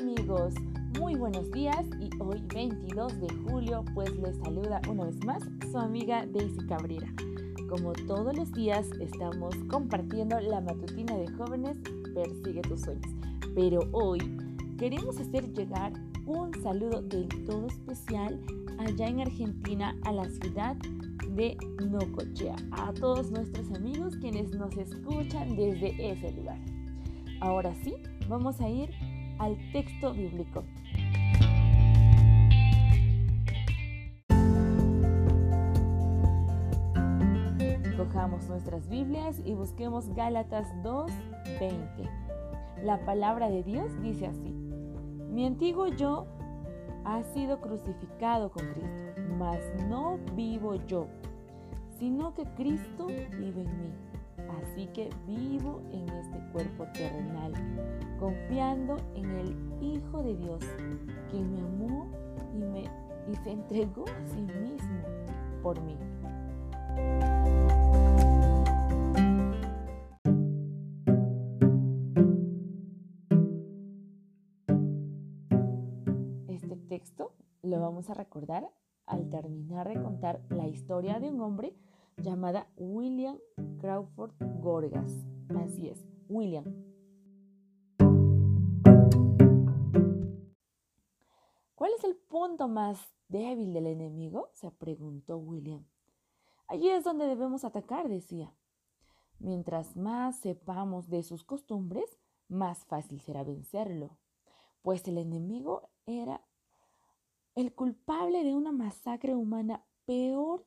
amigos, 0.00 0.54
muy 0.98 1.14
buenos 1.14 1.50
días 1.50 1.84
y 2.00 2.08
hoy 2.22 2.42
22 2.54 3.20
de 3.20 3.28
julio 3.44 3.84
pues 3.92 4.10
les 4.16 4.34
saluda 4.38 4.80
una 4.88 5.04
vez 5.04 5.22
más 5.26 5.42
su 5.70 5.78
amiga 5.78 6.24
Daisy 6.26 6.66
Cabrera. 6.66 7.06
Como 7.68 7.92
todos 7.92 8.34
los 8.34 8.50
días 8.52 8.88
estamos 8.98 9.54
compartiendo 9.68 10.40
la 10.40 10.62
matutina 10.62 11.16
de 11.16 11.28
jóvenes 11.32 11.76
Persigue 12.14 12.62
tus 12.62 12.80
sueños, 12.80 13.12
pero 13.54 13.80
hoy 13.92 14.20
queremos 14.78 15.18
hacer 15.20 15.52
llegar 15.52 15.92
un 16.24 16.50
saludo 16.62 17.02
del 17.02 17.28
todo 17.44 17.66
especial 17.66 18.40
allá 18.78 19.06
en 19.06 19.20
Argentina 19.20 19.94
a 20.04 20.12
la 20.12 20.24
ciudad 20.30 20.76
de 21.28 21.58
Nocochea, 21.90 22.56
a 22.72 22.94
todos 22.94 23.30
nuestros 23.30 23.70
amigos 23.72 24.16
quienes 24.16 24.50
nos 24.52 24.74
escuchan 24.78 25.56
desde 25.56 26.10
ese 26.10 26.32
lugar. 26.32 26.58
Ahora 27.40 27.74
sí, 27.82 27.94
vamos 28.28 28.60
a 28.60 28.68
ir 28.68 28.90
al 29.40 29.56
texto 29.72 30.12
bíblico. 30.12 30.64
Cojamos 37.96 38.46
nuestras 38.48 38.88
Biblias 38.88 39.40
y 39.44 39.54
busquemos 39.54 40.14
Gálatas 40.14 40.68
2:20. 40.82 42.08
La 42.84 43.02
palabra 43.06 43.48
de 43.48 43.62
Dios 43.62 43.90
dice 44.02 44.26
así: 44.26 44.50
Mi 45.30 45.46
antiguo 45.46 45.88
yo 45.88 46.26
ha 47.04 47.22
sido 47.22 47.62
crucificado 47.62 48.50
con 48.50 48.66
Cristo, 48.74 49.22
mas 49.38 49.60
no 49.88 50.18
vivo 50.36 50.74
yo, 50.86 51.06
sino 51.98 52.34
que 52.34 52.44
Cristo 52.56 53.06
vive 53.06 53.62
en 53.62 53.80
mí. 53.80 54.09
Así 54.58 54.86
que 54.88 55.10
vivo 55.26 55.82
en 55.92 56.08
este 56.08 56.38
cuerpo 56.52 56.86
terrenal, 56.92 57.52
confiando 58.18 58.96
en 59.14 59.30
el 59.30 59.56
Hijo 59.80 60.22
de 60.22 60.36
Dios, 60.36 60.64
que 61.30 61.40
me 61.40 61.60
amó 61.60 62.10
y, 62.54 62.58
me, 62.58 62.82
y 63.30 63.36
se 63.42 63.52
entregó 63.52 64.04
a 64.04 64.26
sí 64.26 64.42
mismo 64.42 65.02
por 65.62 65.80
mí. 65.82 65.96
Este 76.48 76.76
texto 76.88 77.32
lo 77.62 77.80
vamos 77.80 78.10
a 78.10 78.14
recordar 78.14 78.70
al 79.06 79.28
terminar 79.30 79.88
de 79.88 80.00
contar 80.00 80.40
la 80.50 80.68
historia 80.68 81.18
de 81.18 81.30
un 81.30 81.40
hombre 81.40 81.74
llamada 82.20 82.68
William 82.76 83.38
Crawford 83.80 84.32
Gorgas. 84.60 85.12
Así 85.58 85.88
es, 85.88 86.06
William. 86.28 86.64
¿Cuál 91.74 91.92
es 91.96 92.04
el 92.04 92.16
punto 92.16 92.68
más 92.68 93.14
débil 93.28 93.72
del 93.72 93.86
enemigo? 93.86 94.50
se 94.54 94.70
preguntó 94.70 95.38
William. 95.38 95.86
Allí 96.68 96.88
es 96.90 97.04
donde 97.04 97.26
debemos 97.26 97.64
atacar, 97.64 98.08
decía. 98.08 98.54
Mientras 99.38 99.96
más 99.96 100.36
sepamos 100.36 101.08
de 101.08 101.22
sus 101.22 101.42
costumbres, 101.42 102.18
más 102.48 102.84
fácil 102.84 103.20
será 103.20 103.42
vencerlo, 103.42 104.18
pues 104.82 105.06
el 105.08 105.18
enemigo 105.18 105.88
era 106.04 106.44
el 107.54 107.74
culpable 107.74 108.44
de 108.44 108.54
una 108.54 108.72
masacre 108.72 109.34
humana 109.34 109.84
peor 110.04 110.64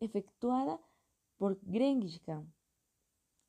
efectuada 0.00 0.80
por 1.36 1.60
Genghis. 1.70 2.20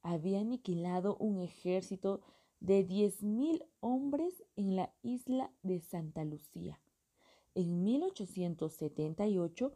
Había 0.01 0.39
aniquilado 0.39 1.17
un 1.17 1.41
ejército 1.41 2.21
de 2.59 2.87
10.000 2.87 3.65
hombres 3.79 4.43
en 4.55 4.75
la 4.75 4.93
isla 5.01 5.51
de 5.63 5.79
Santa 5.79 6.25
Lucía. 6.25 6.79
En 7.55 7.83
1878 7.83 9.73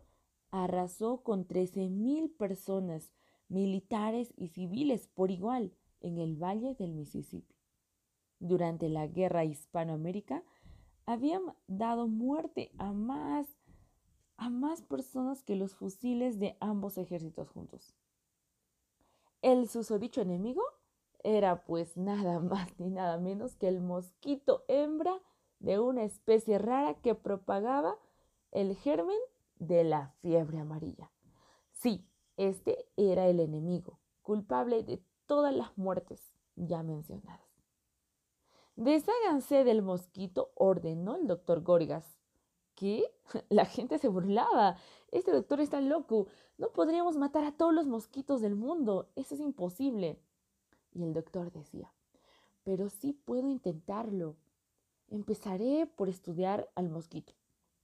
arrasó 0.51 1.23
con 1.23 1.47
13.000 1.47 2.35
personas, 2.35 3.13
militares 3.47 4.33
y 4.37 4.49
civiles 4.49 5.07
por 5.07 5.31
igual, 5.31 5.73
en 5.99 6.17
el 6.17 6.35
valle 6.35 6.75
del 6.75 6.93
Mississippi. 6.93 7.55
Durante 8.39 8.89
la 8.89 9.07
guerra 9.07 9.45
hispanoamérica, 9.45 10.43
habían 11.05 11.41
dado 11.67 12.07
muerte 12.07 12.71
a 12.77 12.91
más, 12.91 13.47
a 14.41 14.49
más 14.49 14.81
personas 14.81 15.43
que 15.43 15.55
los 15.55 15.75
fusiles 15.75 16.39
de 16.39 16.57
ambos 16.59 16.97
ejércitos 16.97 17.47
juntos. 17.51 17.93
El 19.43 19.69
susodicho 19.69 20.21
enemigo 20.21 20.63
era 21.23 21.63
pues 21.63 21.95
nada 21.95 22.39
más 22.51 22.67
ni 22.79 22.89
nada 22.89 23.19
menos 23.19 23.55
que 23.55 23.67
el 23.67 23.81
mosquito 23.81 24.65
hembra 24.67 25.13
de 25.59 25.77
una 25.77 26.03
especie 26.03 26.57
rara 26.57 26.95
que 26.95 27.13
propagaba 27.13 27.99
el 28.49 28.75
germen 28.75 29.19
de 29.59 29.83
la 29.83 30.15
fiebre 30.23 30.57
amarilla. 30.57 31.11
Sí, 31.71 32.03
este 32.35 32.89
era 32.97 33.27
el 33.27 33.39
enemigo, 33.39 33.99
culpable 34.23 34.81
de 34.81 35.03
todas 35.27 35.53
las 35.55 35.77
muertes 35.77 36.33
ya 36.55 36.81
mencionadas. 36.81 37.45
Desháganse 38.75 39.63
del 39.63 39.83
mosquito, 39.83 40.51
ordenó 40.55 41.15
el 41.15 41.27
doctor 41.27 41.61
Gorgas. 41.61 42.17
La 43.49 43.65
gente 43.65 43.97
se 43.97 44.07
burlaba. 44.07 44.77
Este 45.11 45.31
doctor 45.31 45.59
está 45.61 45.81
loco. 45.81 46.27
No 46.57 46.71
podríamos 46.71 47.17
matar 47.17 47.43
a 47.43 47.51
todos 47.51 47.73
los 47.73 47.87
mosquitos 47.87 48.41
del 48.41 48.55
mundo. 48.55 49.09
Eso 49.15 49.35
es 49.35 49.41
imposible. 49.41 50.19
Y 50.93 51.03
el 51.03 51.13
doctor 51.13 51.51
decía, 51.51 51.91
pero 52.63 52.89
sí 52.89 53.13
puedo 53.13 53.49
intentarlo. 53.49 54.35
Empezaré 55.09 55.87
por 55.87 56.09
estudiar 56.09 56.69
al 56.75 56.89
mosquito. 56.89 57.33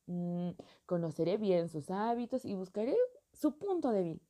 Mm, 0.08 0.52
conoceré 0.86 1.38
bien 1.38 1.70
sus 1.70 1.90
hábitos 1.90 2.46
y 2.46 2.56
buscaré 2.56 2.96
su 3.34 3.58
punto 3.58 3.92
débil. 3.92 4.22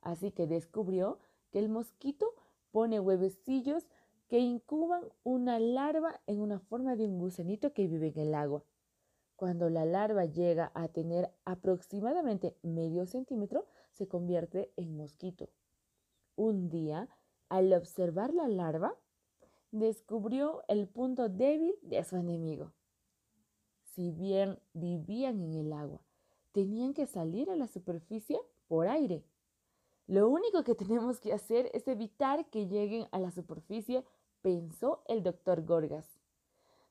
Así 0.00 0.30
que 0.30 0.46
descubrió 0.46 1.18
que 1.50 1.58
el 1.58 1.68
mosquito 1.68 2.34
pone 2.70 3.00
huevecillos 3.00 3.84
que 4.28 4.38
incuban 4.38 5.02
una 5.24 5.58
larva 5.58 6.20
en 6.26 6.40
una 6.40 6.60
forma 6.60 6.96
de 6.96 7.06
un 7.06 7.18
gusanito 7.18 7.72
que 7.72 7.88
vive 7.88 8.08
en 8.08 8.18
el 8.18 8.34
agua. 8.34 8.62
Cuando 9.38 9.70
la 9.70 9.84
larva 9.84 10.24
llega 10.24 10.72
a 10.74 10.88
tener 10.88 11.30
aproximadamente 11.44 12.56
medio 12.62 13.06
centímetro, 13.06 13.66
se 13.92 14.08
convierte 14.08 14.72
en 14.74 14.96
mosquito. 14.96 15.48
Un 16.34 16.68
día, 16.68 17.08
al 17.48 17.72
observar 17.72 18.34
la 18.34 18.48
larva, 18.48 18.96
descubrió 19.70 20.64
el 20.66 20.88
punto 20.88 21.28
débil 21.28 21.72
de 21.82 22.02
su 22.02 22.16
enemigo. 22.16 22.72
Si 23.84 24.10
bien 24.10 24.58
vivían 24.72 25.40
en 25.40 25.54
el 25.54 25.72
agua, 25.72 26.02
tenían 26.50 26.92
que 26.92 27.06
salir 27.06 27.48
a 27.48 27.54
la 27.54 27.68
superficie 27.68 28.40
por 28.66 28.88
aire. 28.88 29.22
Lo 30.08 30.28
único 30.28 30.64
que 30.64 30.74
tenemos 30.74 31.20
que 31.20 31.32
hacer 31.32 31.70
es 31.74 31.86
evitar 31.86 32.50
que 32.50 32.66
lleguen 32.66 33.06
a 33.12 33.20
la 33.20 33.30
superficie 33.30 34.04
pensó 34.42 35.04
el 35.06 35.22
doctor 35.22 35.64
Gorgas. 35.64 36.17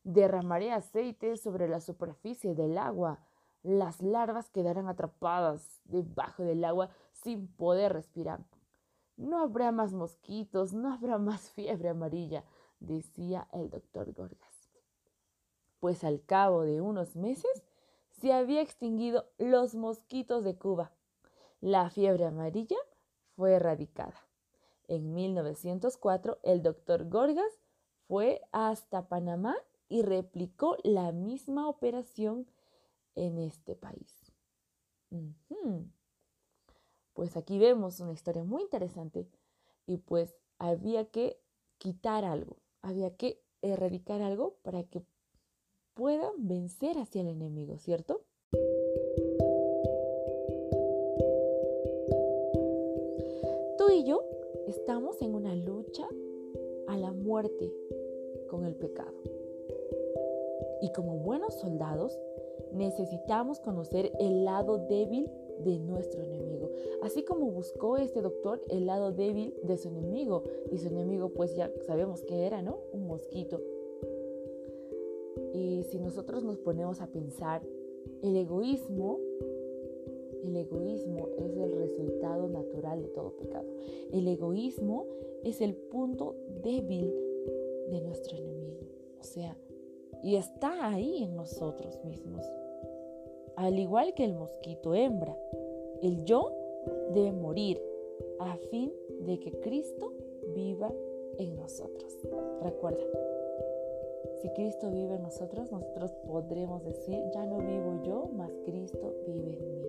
Derramaré 0.07 0.71
aceite 0.71 1.35
sobre 1.35 1.67
la 1.67 1.81
superficie 1.81 2.55
del 2.55 2.77
agua. 2.77 3.19
Las 3.61 4.01
larvas 4.01 4.49
quedarán 4.49 4.87
atrapadas 4.87 5.81
debajo 5.83 6.43
del 6.43 6.63
agua 6.63 6.91
sin 7.11 7.49
poder 7.49 7.91
respirar. 7.91 8.39
No 9.17 9.41
habrá 9.41 9.73
más 9.73 9.91
mosquitos, 9.91 10.73
no 10.73 10.93
habrá 10.93 11.17
más 11.17 11.51
fiebre 11.55 11.89
amarilla, 11.89 12.45
decía 12.79 13.49
el 13.51 13.69
doctor 13.69 14.13
Gorgas. 14.13 14.69
Pues 15.81 16.05
al 16.05 16.23
cabo 16.23 16.61
de 16.61 16.79
unos 16.79 17.17
meses 17.17 17.65
se 18.21 18.31
había 18.31 18.61
extinguido 18.61 19.25
los 19.37 19.75
mosquitos 19.75 20.45
de 20.45 20.55
Cuba. 20.55 20.93
La 21.59 21.89
fiebre 21.89 22.23
amarilla 22.23 22.77
fue 23.35 23.55
erradicada. 23.55 24.25
En 24.87 25.13
1904, 25.13 26.39
el 26.43 26.63
doctor 26.63 27.09
Gorgas 27.09 27.59
fue 28.07 28.41
hasta 28.53 29.09
Panamá 29.09 29.57
y 29.89 30.01
replicó 30.01 30.77
la 30.83 31.11
misma 31.11 31.67
operación 31.69 32.47
en 33.15 33.37
este 33.37 33.75
país. 33.75 34.31
Pues 37.13 37.35
aquí 37.35 37.57
vemos 37.57 37.99
una 37.99 38.13
historia 38.13 38.43
muy 38.43 38.61
interesante 38.61 39.27
y 39.85 39.97
pues 39.97 40.35
había 40.59 41.05
que 41.05 41.39
quitar 41.77 42.25
algo, 42.25 42.57
había 42.81 43.15
que 43.15 43.41
erradicar 43.61 44.21
algo 44.21 44.55
para 44.61 44.83
que 44.83 45.03
puedan 45.93 46.47
vencer 46.47 46.97
hacia 46.97 47.21
el 47.21 47.27
enemigo, 47.29 47.77
¿cierto? 47.77 48.21
Tú 53.77 53.89
y 53.91 54.03
yo 54.03 54.23
estamos 54.67 55.19
en 55.21 55.33
una 55.33 55.55
lucha 55.55 56.07
a 56.87 56.97
la 56.97 57.11
muerte 57.11 57.73
con 58.49 58.65
el 58.65 58.75
pecado. 58.75 59.36
Y 60.81 60.91
como 60.91 61.17
buenos 61.17 61.55
soldados, 61.55 62.17
necesitamos 62.73 63.59
conocer 63.59 64.11
el 64.19 64.45
lado 64.45 64.77
débil 64.87 65.29
de 65.59 65.79
nuestro 65.79 66.21
enemigo. 66.21 66.69
Así 67.01 67.23
como 67.23 67.51
buscó 67.51 67.97
este 67.97 68.21
doctor 68.21 68.61
el 68.69 68.85
lado 68.85 69.11
débil 69.11 69.53
de 69.63 69.77
su 69.77 69.89
enemigo. 69.89 70.43
Y 70.71 70.77
su 70.77 70.87
enemigo 70.87 71.29
pues 71.29 71.55
ya 71.55 71.71
sabemos 71.85 72.21
que 72.23 72.45
era, 72.45 72.61
¿no? 72.61 72.79
Un 72.91 73.07
mosquito. 73.07 73.61
Y 75.53 75.83
si 75.89 75.99
nosotros 75.99 76.43
nos 76.43 76.57
ponemos 76.57 77.01
a 77.01 77.07
pensar, 77.07 77.61
el 78.21 78.35
egoísmo, 78.35 79.19
el 80.43 80.55
egoísmo 80.55 81.29
es 81.37 81.57
el 81.57 81.71
resultado 81.73 82.47
natural 82.47 83.01
de 83.01 83.09
todo 83.09 83.31
pecado. 83.31 83.67
El 84.11 84.27
egoísmo 84.27 85.05
es 85.43 85.61
el 85.61 85.75
punto 85.75 86.35
débil 86.63 87.13
de 87.89 88.01
nuestro 88.01 88.37
enemigo. 88.37 88.79
O 89.19 89.23
sea, 89.23 89.57
y 90.27 90.35
está 90.35 90.89
ahí 90.89 91.23
en 91.23 91.37
nosotros 91.37 92.03
mismos. 92.03 92.45
Al 93.55 93.79
igual 93.79 94.13
que 94.13 94.25
el 94.25 94.33
mosquito 94.33 94.93
hembra, 94.93 95.33
el 96.01 96.25
yo 96.25 96.51
debe 97.13 97.31
morir 97.31 97.81
a 98.37 98.57
fin 98.69 98.91
de 99.21 99.39
que 99.39 99.57
Cristo 99.61 100.11
viva 100.53 100.93
en 101.37 101.55
nosotros. 101.55 102.13
Recuerda, 102.61 103.05
si 104.41 104.49
Cristo 104.49 104.91
vive 104.91 105.15
en 105.15 105.23
nosotros, 105.23 105.71
nosotros 105.71 106.11
podremos 106.27 106.83
decir, 106.83 107.23
ya 107.33 107.45
no 107.45 107.59
vivo 107.59 108.01
yo, 108.03 108.29
mas 108.33 108.51
Cristo 108.65 109.13
vive 109.25 109.53
en 109.53 109.81
mí. 109.81 109.87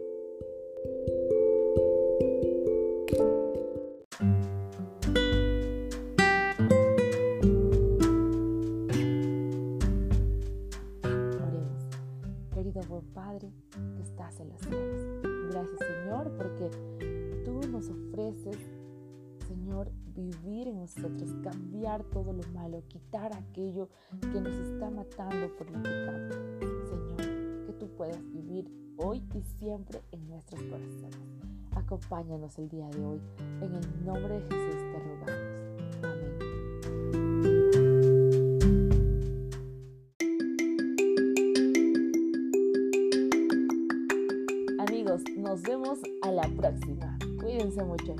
Señor, 19.47 19.91
vivir 20.15 20.69
en 20.69 20.81
nosotros, 20.81 21.35
cambiar 21.43 22.05
todo 22.05 22.33
lo 22.33 22.43
malo, 22.53 22.83
quitar 22.89 23.33
aquello 23.33 23.89
que 24.21 24.41
nos 24.41 24.53
está 24.53 24.91
matando 24.91 25.55
por 25.57 25.67
el 25.69 25.81
pecado. 25.81 26.29
Señor, 26.61 27.67
que 27.67 27.73
tú 27.79 27.89
puedas 27.97 28.21
vivir 28.31 28.71
hoy 28.99 29.23
y 29.35 29.43
siempre 29.59 30.03
en 30.13 30.29
nuestros 30.29 30.61
corazones. 30.65 31.19
Acompáñanos 31.75 32.59
el 32.59 32.69
día 32.69 32.89
de 32.89 33.05
hoy. 33.05 33.21
En 33.63 33.75
el 33.75 34.05
nombre 34.05 34.41
de 34.41 34.43
Jesús 34.43 34.77
te 34.93 34.99
rogamos. 34.99 35.33
Amén. 36.03 36.39
Amigos, 44.81 45.23
nos 45.37 45.63
vemos 45.63 46.01
a 46.23 46.31
la 46.33 46.49
próxima. 46.57 47.08
Cuídense 47.59 47.83
mucho. 47.83 48.15